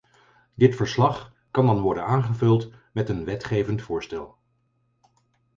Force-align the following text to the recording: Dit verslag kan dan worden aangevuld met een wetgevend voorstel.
Dit 0.55 0.75
verslag 0.75 1.33
kan 1.51 1.65
dan 1.65 1.79
worden 1.81 2.03
aangevuld 2.05 2.71
met 2.93 3.09
een 3.09 3.25
wetgevend 3.25 3.81
voorstel. 3.81 4.37